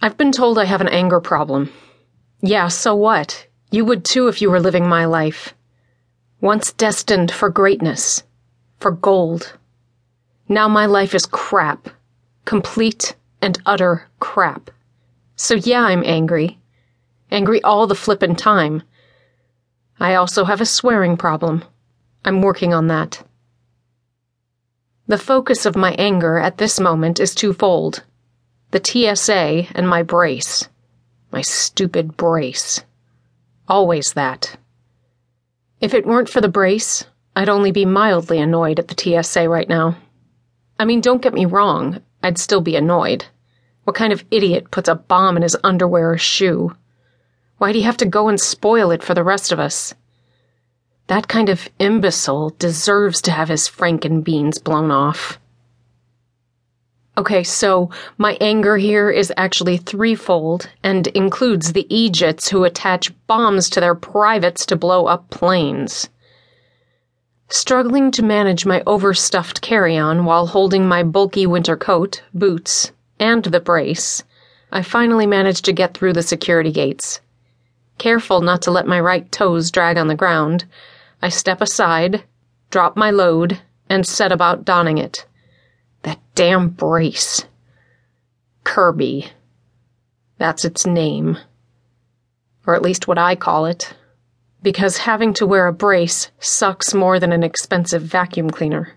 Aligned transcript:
I've 0.00 0.16
been 0.16 0.30
told 0.30 0.58
I 0.58 0.64
have 0.64 0.80
an 0.80 0.88
anger 0.88 1.20
problem. 1.20 1.72
Yeah, 2.40 2.68
so 2.68 2.94
what? 2.94 3.48
You 3.72 3.84
would 3.84 4.04
too 4.04 4.28
if 4.28 4.40
you 4.40 4.48
were 4.48 4.60
living 4.60 4.88
my 4.88 5.06
life. 5.06 5.54
Once 6.40 6.72
destined 6.72 7.32
for 7.32 7.50
greatness, 7.50 8.22
for 8.78 8.92
gold. 8.92 9.58
Now 10.48 10.68
my 10.68 10.86
life 10.86 11.16
is 11.16 11.26
crap. 11.26 11.88
Complete 12.44 13.16
and 13.42 13.58
utter 13.66 14.08
crap. 14.20 14.70
So 15.34 15.54
yeah, 15.54 15.82
I'm 15.82 16.04
angry. 16.04 16.58
Angry 17.32 17.60
all 17.64 17.88
the 17.88 17.96
flippin' 17.96 18.36
time. 18.36 18.84
I 19.98 20.14
also 20.14 20.44
have 20.44 20.60
a 20.60 20.66
swearing 20.66 21.16
problem. 21.16 21.64
I'm 22.24 22.40
working 22.40 22.72
on 22.72 22.86
that. 22.86 23.24
The 25.08 25.18
focus 25.18 25.66
of 25.66 25.74
my 25.74 25.94
anger 25.94 26.38
at 26.38 26.58
this 26.58 26.78
moment 26.78 27.18
is 27.18 27.34
twofold 27.34 28.04
the 28.70 28.82
TSA 28.84 29.66
and 29.74 29.88
my 29.88 30.02
brace. 30.02 30.68
My 31.32 31.40
stupid 31.40 32.16
brace. 32.16 32.84
Always 33.66 34.12
that. 34.12 34.56
If 35.80 35.94
it 35.94 36.06
weren't 36.06 36.28
for 36.28 36.40
the 36.40 36.48
brace, 36.48 37.04
I'd 37.34 37.48
only 37.48 37.72
be 37.72 37.84
mildly 37.84 38.38
annoyed 38.38 38.78
at 38.78 38.88
the 38.88 39.22
TSA 39.22 39.48
right 39.48 39.68
now. 39.68 39.96
I 40.78 40.84
mean, 40.84 41.00
don't 41.00 41.22
get 41.22 41.32
me 41.34 41.46
wrong, 41.46 42.02
I'd 42.22 42.38
still 42.38 42.60
be 42.60 42.76
annoyed. 42.76 43.26
What 43.84 43.96
kind 43.96 44.12
of 44.12 44.24
idiot 44.30 44.70
puts 44.70 44.88
a 44.88 44.94
bomb 44.94 45.36
in 45.36 45.42
his 45.42 45.56
underwear 45.64 46.12
or 46.12 46.18
shoe? 46.18 46.76
Why'd 47.56 47.74
he 47.74 47.82
have 47.82 47.96
to 47.98 48.06
go 48.06 48.28
and 48.28 48.38
spoil 48.38 48.90
it 48.90 49.02
for 49.02 49.14
the 49.14 49.24
rest 49.24 49.50
of 49.50 49.58
us? 49.58 49.94
That 51.06 51.26
kind 51.26 51.48
of 51.48 51.70
imbecile 51.78 52.50
deserves 52.50 53.22
to 53.22 53.30
have 53.30 53.48
his 53.48 53.66
franken 53.66 54.22
beans 54.22 54.58
blown 54.58 54.90
off. 54.90 55.38
Okay, 57.18 57.42
so 57.42 57.90
my 58.16 58.38
anger 58.40 58.76
here 58.76 59.10
is 59.10 59.32
actually 59.36 59.76
threefold 59.76 60.70
and 60.84 61.08
includes 61.08 61.72
the 61.72 61.92
Egypts 61.92 62.48
who 62.48 62.62
attach 62.62 63.12
bombs 63.26 63.68
to 63.70 63.80
their 63.80 63.96
privates 63.96 64.64
to 64.66 64.76
blow 64.76 65.06
up 65.06 65.28
planes. 65.28 66.08
Struggling 67.48 68.12
to 68.12 68.22
manage 68.22 68.64
my 68.64 68.84
overstuffed 68.86 69.60
carry 69.62 69.98
on 69.98 70.26
while 70.26 70.46
holding 70.46 70.86
my 70.86 71.02
bulky 71.02 71.44
winter 71.44 71.76
coat, 71.76 72.22
boots, 72.34 72.92
and 73.18 73.42
the 73.42 73.58
brace, 73.58 74.22
I 74.70 74.82
finally 74.82 75.26
managed 75.26 75.64
to 75.64 75.72
get 75.72 75.94
through 75.94 76.12
the 76.12 76.22
security 76.22 76.70
gates. 76.70 77.20
Careful 77.98 78.42
not 78.42 78.62
to 78.62 78.70
let 78.70 78.86
my 78.86 79.00
right 79.00 79.28
toes 79.32 79.72
drag 79.72 79.98
on 79.98 80.06
the 80.06 80.14
ground, 80.14 80.66
I 81.20 81.30
step 81.30 81.60
aside, 81.60 82.22
drop 82.70 82.96
my 82.96 83.10
load, 83.10 83.58
and 83.90 84.06
set 84.06 84.30
about 84.30 84.64
donning 84.64 84.98
it. 84.98 85.26
That 86.08 86.20
damn 86.34 86.68
brace. 86.70 87.44
Kirby. 88.64 89.30
That's 90.38 90.64
its 90.64 90.86
name. 90.86 91.36
Or 92.66 92.74
at 92.74 92.80
least 92.80 93.06
what 93.06 93.18
I 93.18 93.34
call 93.34 93.66
it. 93.66 93.92
Because 94.62 94.96
having 94.96 95.34
to 95.34 95.46
wear 95.46 95.66
a 95.66 95.72
brace 95.74 96.30
sucks 96.38 96.94
more 96.94 97.20
than 97.20 97.30
an 97.30 97.42
expensive 97.42 98.00
vacuum 98.00 98.48
cleaner. 98.48 98.96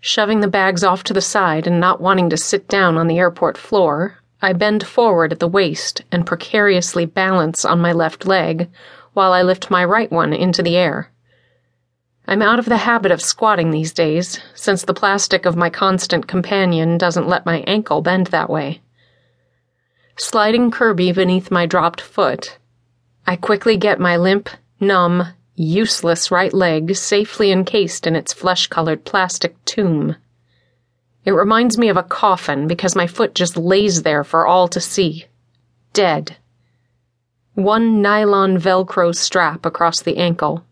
Shoving 0.00 0.40
the 0.40 0.48
bags 0.48 0.82
off 0.82 1.04
to 1.04 1.12
the 1.12 1.20
side 1.20 1.68
and 1.68 1.78
not 1.78 2.00
wanting 2.00 2.28
to 2.30 2.36
sit 2.36 2.66
down 2.66 2.96
on 2.96 3.06
the 3.06 3.18
airport 3.18 3.56
floor, 3.56 4.18
I 4.42 4.54
bend 4.54 4.84
forward 4.84 5.32
at 5.32 5.38
the 5.38 5.46
waist 5.46 6.02
and 6.10 6.26
precariously 6.26 7.06
balance 7.06 7.64
on 7.64 7.78
my 7.80 7.92
left 7.92 8.26
leg 8.26 8.68
while 9.12 9.32
I 9.32 9.42
lift 9.42 9.70
my 9.70 9.84
right 9.84 10.10
one 10.10 10.32
into 10.32 10.60
the 10.60 10.76
air. 10.76 11.12
I'm 12.30 12.42
out 12.42 12.58
of 12.58 12.66
the 12.66 12.76
habit 12.76 13.10
of 13.10 13.22
squatting 13.22 13.70
these 13.70 13.94
days, 13.94 14.38
since 14.54 14.82
the 14.82 14.92
plastic 14.92 15.46
of 15.46 15.56
my 15.56 15.70
constant 15.70 16.28
companion 16.28 16.98
doesn't 16.98 17.26
let 17.26 17.46
my 17.46 17.60
ankle 17.66 18.02
bend 18.02 18.26
that 18.26 18.50
way. 18.50 18.82
Sliding 20.18 20.70
Kirby 20.70 21.12
beneath 21.12 21.50
my 21.50 21.64
dropped 21.64 22.02
foot, 22.02 22.58
I 23.26 23.36
quickly 23.36 23.78
get 23.78 23.98
my 23.98 24.18
limp, 24.18 24.50
numb, 24.78 25.28
useless 25.54 26.30
right 26.30 26.52
leg 26.52 26.94
safely 26.96 27.50
encased 27.50 28.06
in 28.06 28.14
its 28.14 28.34
flesh 28.34 28.66
colored 28.66 29.06
plastic 29.06 29.56
tomb. 29.64 30.14
It 31.24 31.30
reminds 31.30 31.78
me 31.78 31.88
of 31.88 31.96
a 31.96 32.02
coffin 32.02 32.68
because 32.68 32.94
my 32.94 33.06
foot 33.06 33.34
just 33.34 33.56
lays 33.56 34.02
there 34.02 34.22
for 34.22 34.46
all 34.46 34.68
to 34.68 34.82
see. 34.82 35.24
Dead. 35.94 36.36
One 37.54 38.02
nylon 38.02 38.58
Velcro 38.58 39.14
strap 39.16 39.64
across 39.64 40.02
the 40.02 40.18
ankle, 40.18 40.66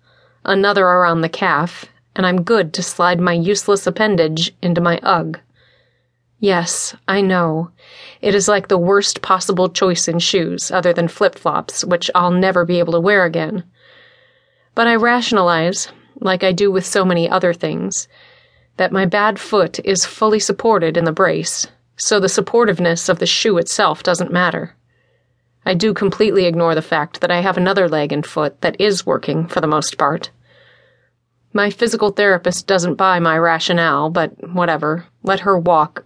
another 0.46 0.86
around 0.86 1.20
the 1.20 1.28
calf, 1.28 1.84
and 2.14 2.24
I'm 2.24 2.42
good 2.42 2.72
to 2.74 2.82
slide 2.82 3.20
my 3.20 3.34
useless 3.34 3.86
appendage 3.86 4.54
into 4.62 4.80
my 4.80 4.98
Ugg. 5.02 5.40
Yes, 6.38 6.94
I 7.08 7.20
know. 7.20 7.70
It 8.20 8.34
is 8.34 8.48
like 8.48 8.68
the 8.68 8.78
worst 8.78 9.22
possible 9.22 9.68
choice 9.68 10.06
in 10.06 10.18
shoes, 10.18 10.70
other 10.70 10.92
than 10.92 11.08
flip 11.08 11.34
flops, 11.34 11.84
which 11.84 12.10
I'll 12.14 12.30
never 12.30 12.64
be 12.64 12.78
able 12.78 12.92
to 12.92 13.00
wear 13.00 13.24
again. 13.24 13.64
But 14.74 14.86
I 14.86 14.94
rationalize, 14.94 15.88
like 16.20 16.44
I 16.44 16.52
do 16.52 16.70
with 16.70 16.86
so 16.86 17.04
many 17.04 17.28
other 17.28 17.52
things, 17.52 18.08
that 18.76 18.92
my 18.92 19.06
bad 19.06 19.38
foot 19.38 19.78
is 19.84 20.04
fully 20.04 20.38
supported 20.38 20.96
in 20.96 21.04
the 21.04 21.12
brace, 21.12 21.66
so 21.96 22.20
the 22.20 22.26
supportiveness 22.26 23.08
of 23.08 23.18
the 23.18 23.26
shoe 23.26 23.56
itself 23.58 24.02
doesn't 24.02 24.32
matter. 24.32 24.74
I 25.64 25.74
do 25.74 25.94
completely 25.94 26.44
ignore 26.44 26.74
the 26.74 26.82
fact 26.82 27.20
that 27.22 27.30
I 27.30 27.40
have 27.40 27.56
another 27.56 27.88
leg 27.88 28.12
and 28.12 28.24
foot 28.24 28.60
that 28.60 28.80
is 28.80 29.04
working 29.04 29.48
for 29.48 29.60
the 29.60 29.66
most 29.66 29.98
part. 29.98 30.30
My 31.56 31.70
physical 31.70 32.10
therapist 32.10 32.66
doesn't 32.66 32.96
buy 32.96 33.18
my 33.18 33.38
rationale, 33.38 34.10
but 34.10 34.46
whatever. 34.46 35.06
Let 35.22 35.40
her 35.40 35.58
walk, 35.58 36.04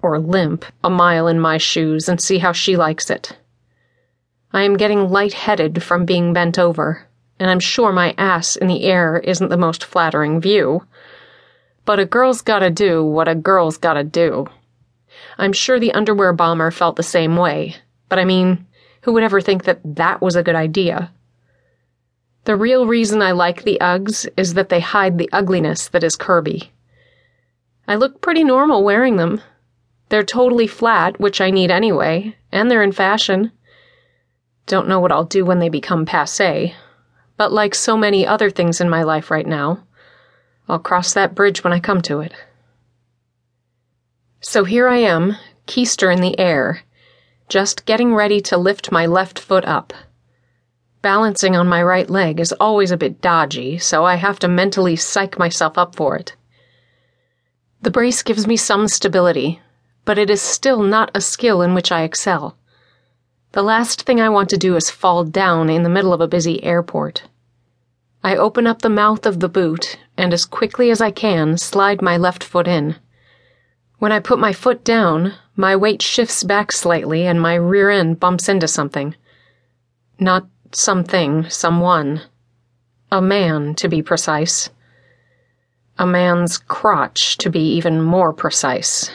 or 0.00 0.20
limp, 0.20 0.64
a 0.84 0.88
mile 0.88 1.26
in 1.26 1.40
my 1.40 1.58
shoes 1.58 2.08
and 2.08 2.20
see 2.20 2.38
how 2.38 2.52
she 2.52 2.76
likes 2.76 3.10
it. 3.10 3.36
I 4.52 4.62
am 4.62 4.76
getting 4.76 5.10
light-headed 5.10 5.82
from 5.82 6.04
being 6.04 6.32
bent 6.32 6.56
over, 6.56 7.04
and 7.40 7.50
I'm 7.50 7.58
sure 7.58 7.90
my 7.90 8.14
ass 8.16 8.54
in 8.54 8.68
the 8.68 8.84
air 8.84 9.18
isn't 9.18 9.48
the 9.48 9.56
most 9.56 9.82
flattering 9.82 10.40
view. 10.40 10.86
But 11.84 11.98
a 11.98 12.06
girl's 12.06 12.40
gotta 12.40 12.70
do 12.70 13.04
what 13.04 13.26
a 13.26 13.34
girl's 13.34 13.78
gotta 13.78 14.04
do. 14.04 14.46
I'm 15.36 15.52
sure 15.52 15.80
the 15.80 15.94
underwear 15.94 16.32
bomber 16.32 16.70
felt 16.70 16.94
the 16.94 17.02
same 17.02 17.36
way, 17.36 17.74
but 18.08 18.20
I 18.20 18.24
mean, 18.24 18.64
who 19.02 19.14
would 19.14 19.24
ever 19.24 19.40
think 19.40 19.64
that 19.64 19.80
that 19.96 20.20
was 20.20 20.36
a 20.36 20.44
good 20.44 20.54
idea? 20.54 21.10
The 22.46 22.54
real 22.54 22.86
reason 22.86 23.22
I 23.22 23.32
like 23.32 23.64
the 23.64 23.76
Uggs 23.80 24.28
is 24.36 24.54
that 24.54 24.68
they 24.68 24.78
hide 24.78 25.18
the 25.18 25.28
ugliness 25.32 25.88
that 25.88 26.04
is 26.04 26.14
Kirby. 26.14 26.70
I 27.88 27.96
look 27.96 28.20
pretty 28.20 28.44
normal 28.44 28.84
wearing 28.84 29.16
them. 29.16 29.40
They're 30.10 30.22
totally 30.22 30.68
flat, 30.68 31.18
which 31.18 31.40
I 31.40 31.50
need 31.50 31.72
anyway, 31.72 32.36
and 32.52 32.70
they're 32.70 32.84
in 32.84 32.92
fashion. 32.92 33.50
Don't 34.66 34.86
know 34.86 35.00
what 35.00 35.10
I'll 35.10 35.24
do 35.24 35.44
when 35.44 35.58
they 35.58 35.68
become 35.68 36.06
passe, 36.06 36.72
but 37.36 37.52
like 37.52 37.74
so 37.74 37.96
many 37.96 38.24
other 38.24 38.48
things 38.48 38.80
in 38.80 38.88
my 38.88 39.02
life 39.02 39.28
right 39.28 39.46
now, 39.46 39.82
I'll 40.68 40.78
cross 40.78 41.12
that 41.14 41.34
bridge 41.34 41.64
when 41.64 41.72
I 41.72 41.80
come 41.80 42.00
to 42.02 42.20
it. 42.20 42.32
So 44.40 44.62
here 44.62 44.86
I 44.86 44.98
am, 44.98 45.34
keister 45.66 46.14
in 46.14 46.20
the 46.20 46.38
air, 46.38 46.82
just 47.48 47.86
getting 47.86 48.14
ready 48.14 48.40
to 48.42 48.56
lift 48.56 48.92
my 48.92 49.04
left 49.04 49.36
foot 49.36 49.64
up. 49.64 49.92
Balancing 51.02 51.54
on 51.54 51.68
my 51.68 51.82
right 51.82 52.08
leg 52.08 52.40
is 52.40 52.52
always 52.52 52.90
a 52.90 52.96
bit 52.96 53.20
dodgy, 53.20 53.78
so 53.78 54.04
I 54.04 54.16
have 54.16 54.38
to 54.40 54.48
mentally 54.48 54.96
psych 54.96 55.38
myself 55.38 55.78
up 55.78 55.94
for 55.94 56.16
it. 56.16 56.34
The 57.82 57.90
brace 57.90 58.22
gives 58.22 58.46
me 58.46 58.56
some 58.56 58.88
stability, 58.88 59.60
but 60.04 60.18
it 60.18 60.30
is 60.30 60.40
still 60.40 60.82
not 60.82 61.10
a 61.14 61.20
skill 61.20 61.62
in 61.62 61.74
which 61.74 61.92
I 61.92 62.02
excel. 62.02 62.56
The 63.52 63.62
last 63.62 64.02
thing 64.02 64.20
I 64.20 64.28
want 64.28 64.50
to 64.50 64.56
do 64.56 64.76
is 64.76 64.90
fall 64.90 65.24
down 65.24 65.70
in 65.70 65.82
the 65.82 65.88
middle 65.88 66.12
of 66.12 66.20
a 66.20 66.28
busy 66.28 66.62
airport. 66.64 67.22
I 68.24 68.34
open 68.36 68.66
up 68.66 68.82
the 68.82 68.88
mouth 68.88 69.24
of 69.24 69.40
the 69.40 69.48
boot 69.48 69.98
and 70.16 70.32
as 70.32 70.44
quickly 70.44 70.90
as 70.90 71.00
I 71.00 71.10
can 71.10 71.56
slide 71.56 72.02
my 72.02 72.16
left 72.16 72.42
foot 72.42 72.66
in. 72.66 72.96
When 73.98 74.12
I 74.12 74.18
put 74.18 74.38
my 74.38 74.52
foot 74.52 74.84
down, 74.84 75.34
my 75.54 75.76
weight 75.76 76.02
shifts 76.02 76.42
back 76.42 76.72
slightly 76.72 77.26
and 77.26 77.40
my 77.40 77.54
rear 77.54 77.88
end 77.88 78.18
bumps 78.18 78.48
into 78.48 78.66
something. 78.66 79.14
Not 80.18 80.46
something, 80.74 81.48
someone. 81.48 82.22
A 83.12 83.22
man, 83.22 83.74
to 83.76 83.88
be 83.88 84.02
precise. 84.02 84.68
A 85.98 86.06
man's 86.06 86.58
crotch, 86.58 87.36
to 87.38 87.50
be 87.50 87.60
even 87.74 88.02
more 88.02 88.32
precise. 88.32 89.10